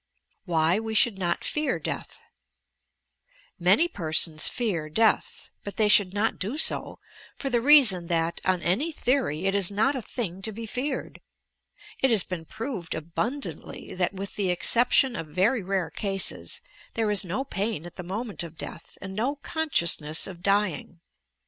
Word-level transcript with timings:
WHY 0.45 0.79
WE 0.79 0.95
SHOULD 0.95 1.19
NOT 1.19 1.41
PEAR 1.41 1.77
DEATH 1.77 2.17
Many 3.59 3.87
persons 3.87 4.49
fear 4.49 4.89
death; 4.89 5.51
but 5.63 5.75
they 5.75 5.87
should 5.89 6.11
not 6.11 6.39
do 6.39 6.57
bo 6.69 6.97
for 7.37 7.51
the 7.51 7.61
reason 7.61 8.07
that, 8.07 8.41
on 8.43 8.63
any 8.63 8.91
theory, 8.91 9.45
it 9.45 9.53
is 9.53 9.69
not 9.69 9.95
a 9.95 10.01
thing 10.01 10.41
to 10.41 10.51
be 10.51 10.65
feared. 10.65 11.21
It 11.99 12.09
has 12.09 12.23
been 12.23 12.45
proved 12.45 12.95
abundantly 12.95 13.93
that, 13.93 14.15
with 14.15 14.37
the 14.37 14.49
exception 14.49 15.15
of 15.15 15.27
very 15.27 15.61
rare 15.61 15.91
cases, 15.91 16.61
there 16.95 17.11
is 17.11 17.23
no 17.23 17.43
pain 17.43 17.85
at 17.85 17.95
the 17.95 18.01
moment 18.01 18.41
of 18.41 18.57
death 18.57 18.97
and 19.03 19.13
no 19.15 19.35
consciousness 19.35 20.25
of 20.25 20.41
dying. 20.41 20.99